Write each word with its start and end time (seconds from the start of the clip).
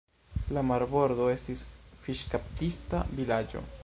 La 0.57 0.61
marbordo 0.69 1.27
estis 1.33 1.61
fiŝkaptista 2.07 3.03
vilaĝo. 3.21 3.63